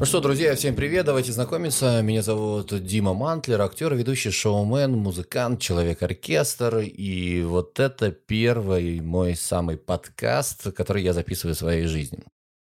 [0.00, 2.00] Ну что, друзья, всем привет, давайте знакомиться.
[2.02, 6.78] Меня зовут Дима Мантлер, актер, ведущий шоумен, музыкант, человек-оркестр.
[6.78, 12.20] И вот это первый мой самый подкаст, который я записываю в своей жизни.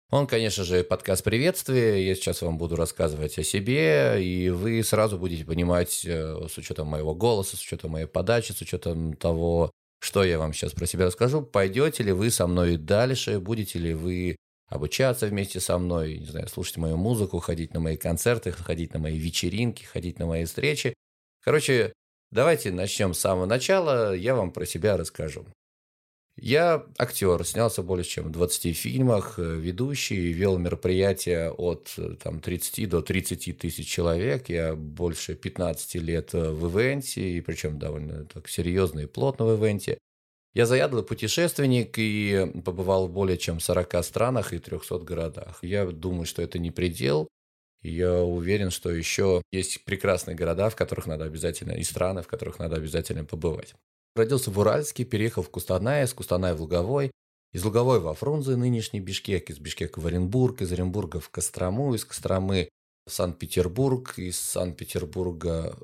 [0.09, 2.05] Он, конечно же, подкаст приветствия.
[2.05, 6.87] Я сейчас вам буду рассказывать о себе, и вы сразу будете понимать, э, с учетом
[6.87, 9.71] моего голоса, с учетом моей подачи, с учетом того,
[10.01, 13.93] что я вам сейчас про себя расскажу, пойдете ли вы со мной дальше, будете ли
[13.93, 14.35] вы
[14.67, 18.99] обучаться вместе со мной, не знаю, слушать мою музыку, ходить на мои концерты, ходить на
[18.99, 20.93] мои вечеринки, ходить на мои встречи.
[21.43, 21.93] Короче,
[22.31, 25.45] давайте начнем с самого начала, я вам про себя расскажу.
[26.35, 32.39] Я актер, снялся более чем в 20 фильмах, э, ведущий, вел мероприятия от э, там,
[32.39, 34.49] 30 до 30 тысяч человек.
[34.49, 39.55] Я больше 15 лет э, в ивенте, и причем довольно так серьезно и плотно в
[39.63, 39.99] ивенте.
[40.53, 45.59] Я заядлый путешественник и побывал в более чем 40 странах и 300 городах.
[45.63, 47.27] Я думаю, что это не предел.
[47.81, 52.59] Я уверен, что еще есть прекрасные города, в которых надо обязательно, и страны, в которых
[52.59, 53.73] надо обязательно побывать.
[54.15, 57.11] Родился в Уральске, переехал в Кустанай, с Кустаная в Луговой,
[57.51, 62.05] из Луговой во Фрунзе, нынешний Бишкек, из Бишкека в Оренбург, из Оренбурга в Кострому, из
[62.05, 62.69] Костромы
[63.05, 65.77] в Санкт-Петербург, из Санкт-Петербурга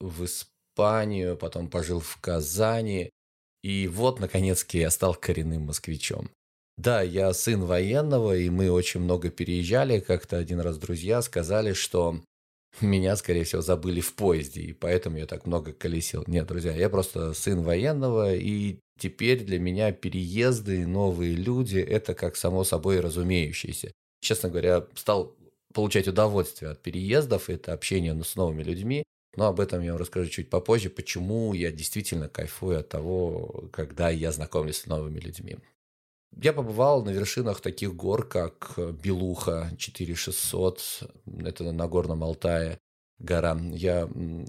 [0.00, 3.10] в Испанию, потом пожил в Казани,
[3.62, 6.30] и вот, наконец-таки, я стал коренным москвичом.
[6.78, 10.00] Да, я сын военного, и мы очень много переезжали.
[10.00, 12.20] Как-то один раз друзья сказали, что
[12.80, 16.24] меня, скорее всего, забыли в поезде, и поэтому я так много колесил.
[16.26, 22.36] Нет, друзья, я просто сын военного, и теперь для меня переезды, новые люди– это как
[22.36, 23.92] само собой разумеющееся.
[24.20, 25.36] Честно говоря, стал
[25.74, 29.04] получать удовольствие от переездов, это общение с новыми людьми.
[29.36, 34.10] Но об этом я вам расскажу чуть попозже, почему я действительно кайфую от того, когда
[34.10, 35.56] я знакомлюсь с новыми людьми.
[36.40, 41.02] Я побывал на вершинах таких гор, как Белуха 4600,
[41.44, 42.78] это на Горном Алтае
[43.18, 43.58] гора.
[43.72, 44.08] Я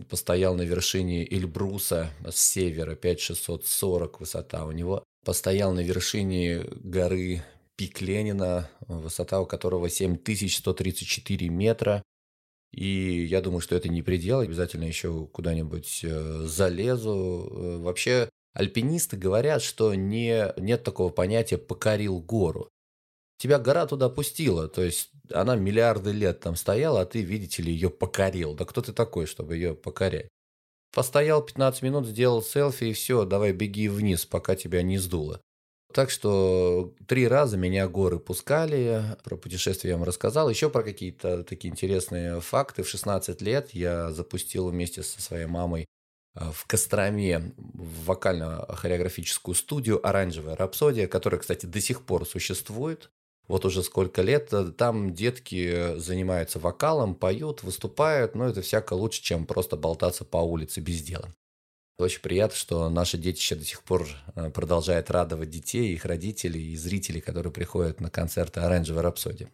[0.10, 5.04] постоял на вершине Эльбруса с севера, 5640 высота у него.
[5.26, 7.44] Постоял на вершине горы
[7.76, 12.04] Пик Ленина, высота у которого 7134 метра.
[12.74, 17.48] И я думаю, что это не предел, обязательно еще куда-нибудь э, залезу.
[17.52, 22.70] Э, вообще, альпинисты говорят, что не, нет такого понятия «покорил гору».
[23.38, 27.72] Тебя гора туда пустила, то есть она миллиарды лет там стояла, а ты, видите ли,
[27.72, 28.56] ее покорил.
[28.56, 30.30] Да кто ты такой, чтобы ее покорять?
[30.94, 35.42] Постоял 15 минут, сделал селфи и все, давай беги вниз, пока тебя не сдуло.
[35.94, 40.50] Так что три раза меня горы пускали, про путешествие я вам рассказал.
[40.50, 42.82] Еще про какие-то такие интересные факты.
[42.82, 45.86] В 16 лет я запустил вместе со своей мамой
[46.36, 53.12] э, в Костроме вокально-хореографическую студию «Оранжевая рапсодия», которая, кстати, до сих пор существует.
[53.48, 54.52] Вот уже сколько лет.
[54.78, 60.80] Там детки занимаются вокалом, поют, выступают, но это всяко лучше, чем просто болтаться по улице
[60.82, 61.30] без дела.
[62.04, 64.06] Очень приятно, что наше детище до сих пор
[64.36, 69.50] э, продолжает радовать детей, их родителей и зрителей, которые приходят на концерты «Оранжевой рапсодии».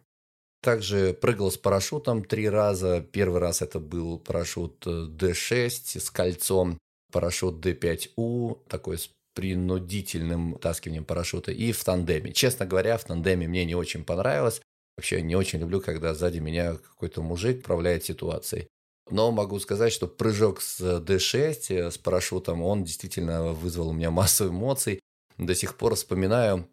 [0.61, 3.01] Также прыгал с парашютом три раза.
[3.01, 6.79] Первый раз это был парашют D6 э, с кольцом,
[7.11, 12.33] парашют D5U, такой с принудительным таскиванием парашюта, и в тандеме.
[12.33, 14.61] Честно говоря, в тандеме мне не очень понравилось.
[14.97, 18.67] Вообще не очень люблю, когда сзади меня какой-то мужик управляет ситуацией.
[19.11, 24.11] Но могу сказать, что прыжок с D6, э, с парашютом, он действительно вызвал у меня
[24.11, 24.99] массу эмоций.
[25.37, 26.67] До сих пор вспоминаю,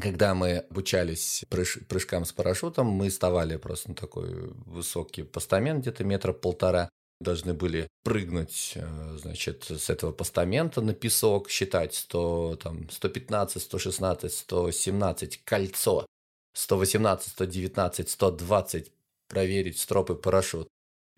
[0.00, 6.04] когда мы обучались прыж, прыжкам с парашютом, мы вставали просто на такой высокий постамент, где-то
[6.04, 6.88] метра полтора.
[7.20, 14.32] Должны были прыгнуть, э, значит, с этого постамента на песок, считать 100, там, 115, 116,
[14.32, 16.06] 117, кольцо,
[16.54, 18.92] 118, 119, 120,
[19.28, 20.68] проверить стропы парашют.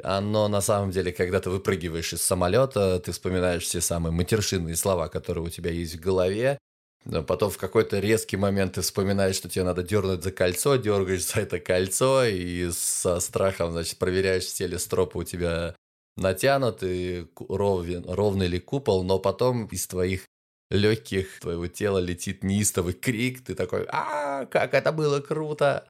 [0.03, 5.09] Оно на самом деле, когда ты выпрыгиваешь из самолета, ты вспоминаешь все самые матершинные слова,
[5.09, 6.59] которые у тебя есть в голове.
[7.05, 11.27] Но потом в какой-то резкий момент ты вспоминаешь, что тебе надо дернуть за кольцо, дергаешь
[11.27, 15.77] за это кольцо и со страхом, значит, проверяешь, все ли стропы у тебя
[16.17, 20.25] натянуты, ровен, ровный ли купол, но потом из твоих
[20.71, 25.87] легких твоего тела летит неистовый крик, ты такой, а, как это было круто!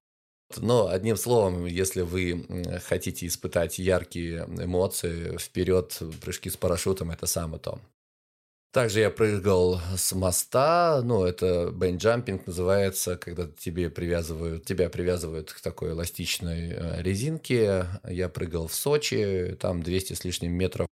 [0.57, 2.47] Но одним словом, если вы
[2.85, 7.81] хотите испытать яркие эмоции, вперед прыжки с парашютом– это самое то.
[8.75, 15.61] Также я прыгал с моста, ну, это бейнджампинг называется, когда тебе привязывают, тебя привязывают к
[15.61, 17.87] такой эластичной э, резинке.
[18.03, 20.89] Я прыгал в Сочи, там 200 с лишним метров,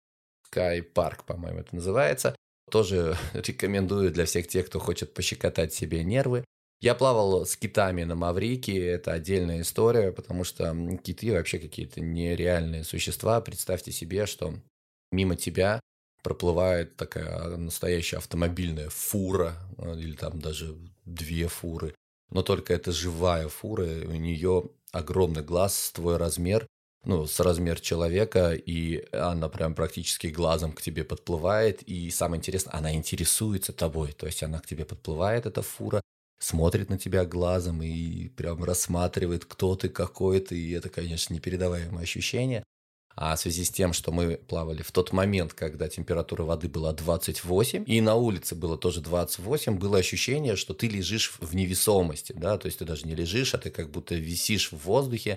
[0.52, 2.36] Sky Park, по-моему, это называется.
[2.70, 6.44] Тоже рекомендую для всех тех, кто хочет пощекотать себе нервы.
[6.80, 10.74] Я плавал с китами на Маврике, это отдельная история, потому что
[11.04, 13.42] киты вообще какие-то нереальные существа.
[13.42, 14.54] Представьте себе, что
[15.12, 15.80] мимо тебя
[16.22, 21.94] проплывает такая настоящая автомобильная фура, э, или там даже две фуры,
[22.30, 26.66] но только это живая фура, у нее огромный глаз, твой размер,
[27.04, 32.74] ну, с размер человека, и она прям практически глазом к тебе подплывает, и самое интересное,
[32.74, 36.02] она интересуется тобой, то есть она к тебе подплывает, эта фура,
[36.40, 42.02] смотрит на тебя глазом и прям рассматривает, кто ты, какой ты, и это, конечно, непередаваемое
[42.02, 42.64] ощущение.
[43.14, 46.92] А в связи с тем, что мы плавали в тот момент, когда температура воды была
[46.92, 52.56] 28, и на улице было тоже 28, было ощущение, что ты лежишь в невесомости, да,
[52.56, 55.36] то есть ты даже не лежишь, а ты как будто висишь в воздухе,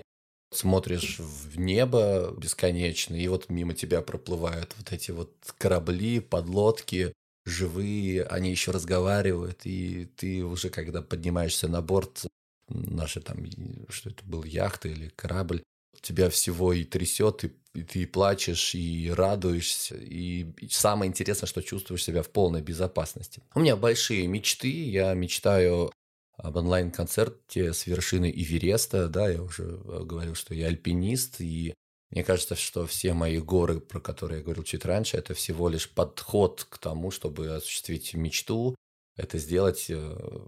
[0.52, 7.12] смотришь в небо бесконечно, и вот мимо тебя проплывают вот эти вот корабли, подлодки,
[7.44, 12.26] живые, они еще разговаривают, и ты уже, когда поднимаешься на борт,
[12.68, 13.44] наши там,
[13.88, 15.62] что это был, яхта или корабль,
[16.00, 21.62] тебя всего и трясет, и, и ты плачешь, и радуешься, и, и самое интересное, что
[21.62, 23.42] чувствуешь себя в полной безопасности.
[23.54, 25.92] У меня большие мечты, я мечтаю
[26.36, 31.74] об онлайн-концерте с вершины Эвереста, да, я уже э, говорил, что я альпинист, и
[32.14, 35.90] мне кажется, что все мои горы, про которые я говорил чуть раньше, это всего лишь
[35.90, 38.76] подход к тому, чтобы осуществить мечту,
[39.16, 40.46] это сделать э,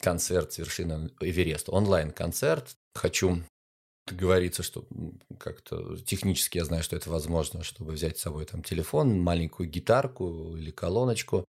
[0.00, 2.76] концерт с вершины Эвереста, онлайн-концерт.
[2.94, 3.42] Хочу
[4.06, 4.86] говорится, что
[5.40, 10.56] как-то технически я знаю, что это возможно, чтобы взять с собой там телефон, маленькую гитарку
[10.56, 11.44] или колоночку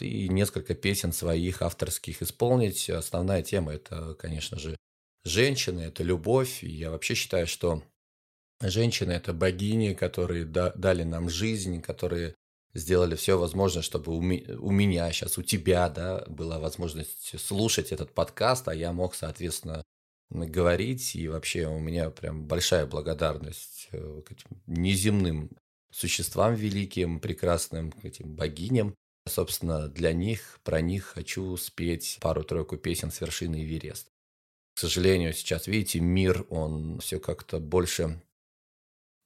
[0.00, 2.90] и несколько песен своих авторских исполнить.
[2.90, 4.76] Основная тема это, конечно же,
[5.24, 6.64] женщины, это любовь.
[6.64, 7.84] И я вообще считаю, что
[8.60, 12.34] женщины это богини, которые дали нам жизнь, которые
[12.74, 14.20] сделали все возможное, чтобы у,
[14.70, 19.82] меня сейчас, у тебя, да, была возможность слушать этот подкаст, а я мог, соответственно,
[20.30, 21.16] говорить.
[21.16, 25.50] И вообще у меня прям большая благодарность э, к этим неземным
[25.90, 28.94] существам великим, прекрасным, к этим богиням.
[29.28, 34.08] Собственно, для них, про них хочу спеть пару-тройку песен с вершины Эверест.
[34.74, 38.22] К сожалению, сейчас, видите, мир, он все как-то больше...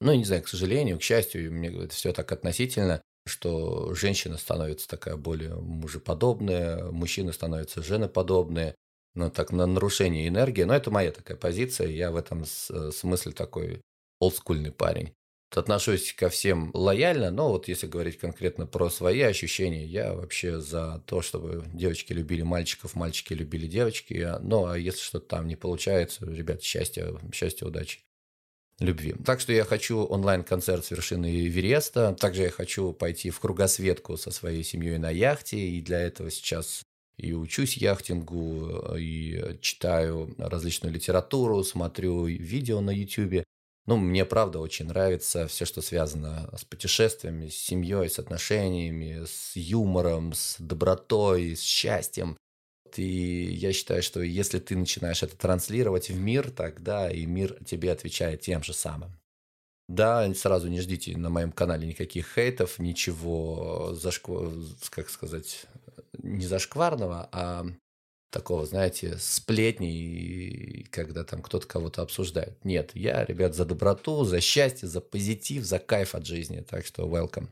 [0.05, 4.87] Ну, не знаю, к сожалению, к счастью, мне это все так относительно, что женщина становится
[4.87, 8.75] такая более мужеподобная, мужчины становятся женоподобные,
[9.15, 10.65] ну, так, на нарушение энергии.
[10.65, 13.81] Но это моя такая позиция, я в этом смысле такой
[14.21, 15.15] олдскульный парень
[15.57, 21.03] отношусь ко всем лояльно, но вот если говорить конкретно про свои ощущения, я вообще за
[21.07, 24.33] то, чтобы девочки любили мальчиков, мальчики любили девочки.
[24.41, 28.01] Ну, а если что-то там не получается, ребят, счастья, счастья, удачи
[28.79, 29.15] любви.
[29.25, 32.17] Так что я хочу онлайн-концерт с вершины Эвереста.
[32.19, 35.59] Также я хочу пойти в кругосветку со своей семьей на яхте.
[35.59, 36.83] И для этого сейчас
[37.17, 43.45] и учусь яхтингу, и читаю различную литературу, смотрю видео на YouTube.
[43.87, 49.55] Ну, мне правда очень нравится все, что связано с путешествиями, с семьей, с отношениями, с
[49.55, 52.37] юмором, с добротой, с счастьем.
[52.99, 57.93] И я считаю, что если ты начинаешь это транслировать в мир, тогда и мир тебе
[57.93, 59.19] отвечает тем же самым.
[59.89, 64.51] Да, сразу не ждите на моем канале никаких хейтов, ничего зашквар,
[64.91, 65.67] как сказать,
[66.23, 67.67] не зашкварного, а
[68.31, 72.65] такого, знаете, сплетни, когда там кто-то кого-то обсуждает.
[72.65, 76.61] Нет, я, ребят, за доброту, за счастье, за позитив, за кайф от жизни.
[76.61, 77.49] Так что welcome.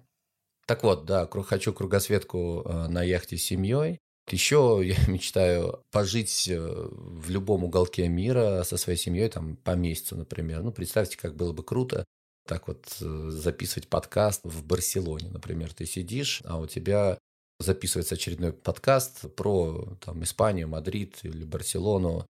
[0.67, 3.99] Так вот, да, хочу кругосветку э, на яхте с семьей.
[4.31, 10.17] Еще я мечтаю пожить э, в любом уголке мира со своей семьей, там, по месяцу,
[10.17, 10.63] например.
[10.63, 12.05] Ну, представьте, как было бы круто
[12.47, 15.73] так вот э, записывать подкаст в Барселоне, например.
[15.73, 17.19] Ты сидишь, а у тебя
[17.59, 22.27] записывается очередной подкаст про там, Испанию, Мадрид или Барселону,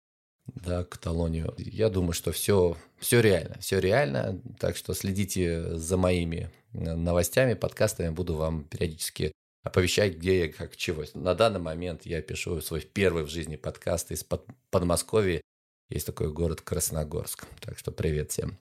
[0.47, 1.53] да, Каталонию.
[1.57, 7.53] Я думаю, что все, все реально, все реально, так что следите за моими э, новостями,
[7.53, 9.31] подкастами, буду вам периодически
[9.63, 11.03] оповещать, где я, как, чего.
[11.13, 14.25] На данный момент я пишу свой первый в жизни подкаст из
[14.69, 15.41] Подмосковья.
[15.89, 17.45] Есть такой город Красногорск.
[17.59, 18.57] Так что привет всем.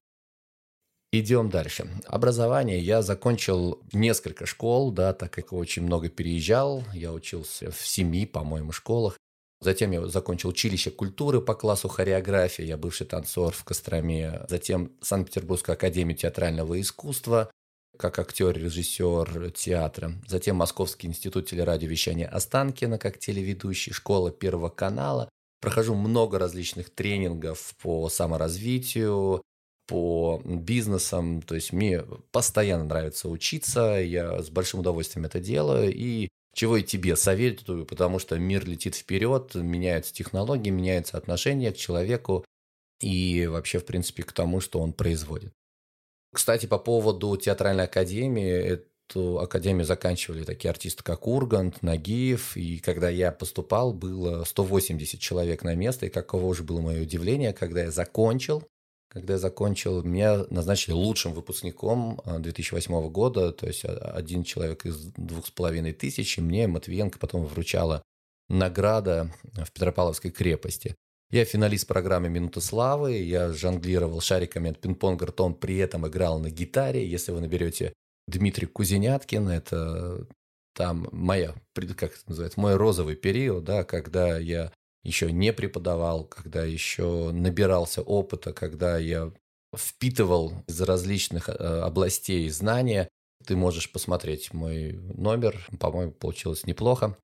[1.12, 1.88] Идем дальше.
[2.06, 2.78] Образование.
[2.78, 6.84] Я закончил несколько школ, да, так как очень много переезжал.
[6.94, 9.16] Я учился в семи, по-моему, школах.
[9.60, 12.64] Затем я закончил училище культуры по классу хореографии.
[12.64, 14.46] Я бывший танцор в Костроме.
[14.48, 17.50] Затем Санкт-Петербургскую академию театрального искусства
[17.96, 20.12] как актер, режиссер театра.
[20.26, 25.28] Затем Московский институт телерадиовещания Останкина как телеведущий, школа Первого канала.
[25.60, 29.42] Прохожу много различных тренингов по саморазвитию,
[29.86, 31.42] по бизнесам.
[31.42, 35.92] То есть мне постоянно нравится учиться, я с большим удовольствием это делаю.
[35.92, 41.76] И чего и тебе советую, потому что мир летит вперед, меняются технологии, меняются отношения к
[41.76, 42.44] человеку
[43.00, 45.52] и вообще, в принципе, к тому, что он производит.
[46.32, 53.08] Кстати, по поводу театральной академии, эту академию заканчивали такие артисты, как Ургант, Нагиев, и когда
[53.08, 57.90] я поступал, было 180 человек на место, и каково же было мое удивление, когда я
[57.90, 58.62] закончил,
[59.10, 64.86] когда я закончил, меня назначили лучшим выпускником 2008 а, года, то есть а, один человек
[64.86, 68.04] из двух с половиной тысяч, и мне Матвиенко потом вручала
[68.48, 70.94] награда в Петропавловской крепости.
[71.30, 76.50] Я финалист программы «Минута славы», я жонглировал шариками от пинг-понга ртом, при этом играл на
[76.50, 77.06] гитаре.
[77.06, 77.92] Если вы наберете
[78.26, 80.26] Дмитрий Кузеняткин, это
[80.74, 84.72] там моя, как это называется, мой розовый период, да, когда я
[85.04, 89.32] еще не преподавал, когда еще набирался опыта, когда я
[89.76, 93.08] впитывал из различных э, областей знания.
[93.46, 97.16] Ты можешь посмотреть мой номер, по-моему, получилось неплохо.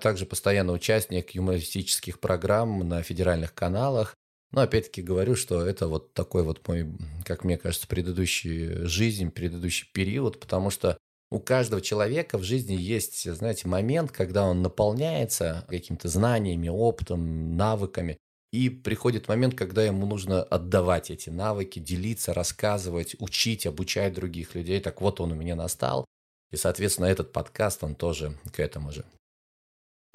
[0.00, 4.14] Также постоянно участник юмористических программ на федеральных каналах.
[4.50, 6.86] Но опять-таки говорю, что это вот такой вот мой,
[7.24, 10.96] как мне кажется, предыдущий жизнь, предыдущий период, потому что
[11.30, 18.18] у каждого человека в жизни есть, знаете, момент, когда он наполняется какими-то знаниями, опытом, навыками,
[18.50, 24.80] и приходит момент, когда ему нужно отдавать эти навыки, делиться, рассказывать, учить, обучать других людей.
[24.80, 26.06] Так вот он у меня настал.
[26.50, 29.04] И, соответственно, этот подкаст, он тоже к этому же.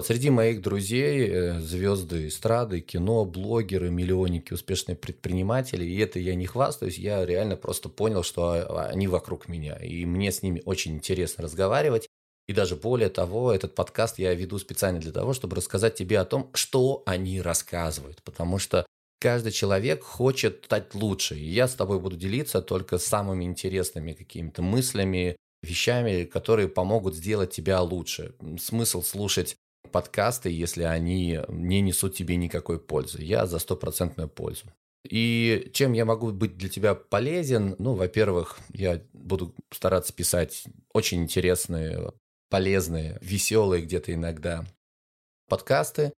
[0.02, 5.84] Среди моих друзей э, звезды эстрады, кино, блогеры, миллионники, успешные предприниматели.
[5.84, 9.76] И это я не хвастаюсь, я реально просто понял, что а, они вокруг меня.
[9.76, 12.08] И мне с ними очень интересно разговаривать.
[12.48, 16.24] И даже более того, этот подкаст я веду специально для того, чтобы рассказать тебе о
[16.24, 18.20] том, что они рассказывают.
[18.24, 18.84] Потому что
[19.20, 21.38] каждый человек хочет стать лучше.
[21.38, 27.52] И я с тобой буду делиться только самыми интересными какими-то мыслями, вещами, которые помогут сделать
[27.52, 28.34] тебя лучше.
[28.58, 29.56] Смысл слушать
[29.94, 33.22] подкасты, если они не несут тебе никакой пользы.
[33.22, 34.66] Я за стопроцентную пользу.
[35.08, 37.76] И чем я могу быть для тебя полезен?
[37.78, 42.12] Ну, во-первых, я буду стараться писать очень интересные,
[42.50, 44.66] полезные, веселые где-то иногда
[45.48, 46.12] подкасты.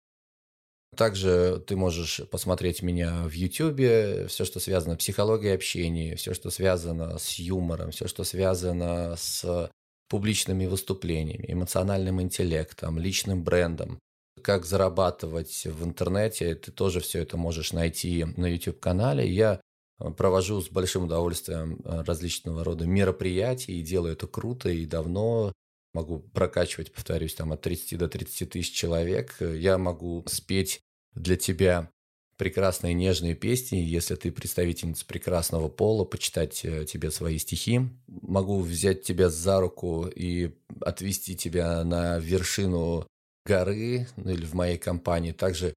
[0.95, 6.49] Также ты можешь посмотреть меня в YouTube, все, что связано с психологией общения, все, что
[6.49, 9.69] связано с юмором, все, что связано с
[10.07, 13.99] публичными выступлениями, эмоциональным интеллектом, личным брендом.
[14.41, 19.27] Как зарабатывать в интернете, ты тоже все это можешь найти на YouTube-канале.
[19.27, 19.61] Я
[19.99, 25.51] э, провожу с большим удовольствием э, различного рода мероприятия и делаю это круто и давно.
[25.93, 29.35] Могу прокачивать, повторюсь, там от 30 до 30 тысяч человек.
[29.39, 30.81] Я могу спеть
[31.13, 31.89] для тебя
[32.37, 37.81] прекрасные нежные песни, если ты представительница прекрасного пола, почитать э, тебе свои стихи.
[38.27, 40.51] Могу взять тебя за руку и
[40.81, 43.07] отвести тебя на вершину
[43.45, 45.31] горы, ну или в моей компании.
[45.31, 45.73] Также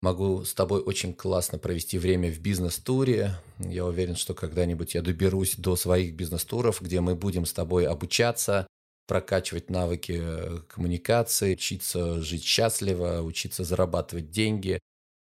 [0.00, 3.34] могу с тобой очень классно провести время в бизнес-туре.
[3.58, 8.66] Я уверен, что когда-нибудь я доберусь до своих бизнес-туров, где мы будем с тобой обучаться,
[9.06, 10.22] прокачивать навыки
[10.68, 14.78] коммуникации, учиться жить счастливо, учиться зарабатывать деньги,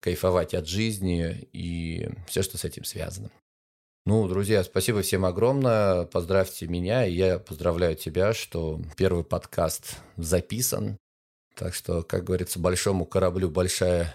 [0.01, 3.31] кайфовать от жизни и все, что с этим связано.
[4.07, 6.05] Ну, друзья, спасибо всем огромное.
[6.05, 10.97] Поздравьте меня, и я поздравляю тебя, что первый подкаст записан.
[11.55, 14.15] Так что, как говорится, большому кораблю большая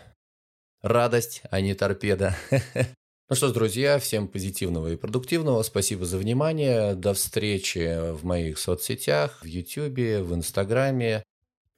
[0.81, 2.35] радость, а не торпеда.
[3.27, 5.63] Ну что ж, друзья, всем позитивного и продуктивного.
[5.63, 6.93] Спасибо за внимание.
[6.93, 11.23] До встречи в моих соцсетях, в YouTube, в Инстаграме.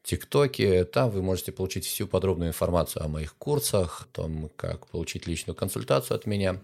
[0.03, 0.83] ТикТоке.
[0.83, 5.55] Там вы можете получить всю подробную информацию о моих курсах, о том, как получить личную
[5.55, 6.59] консультацию от меня.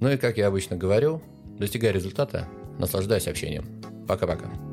[0.00, 1.22] Ну и как я обычно говорю,
[1.58, 2.46] достигай результата,
[2.78, 3.80] наслаждайся общением.
[4.06, 4.65] Пока-пока.